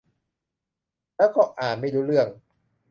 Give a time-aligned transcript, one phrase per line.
[1.17, 2.27] แล้วก็อ่านไม่รู้เรื่อง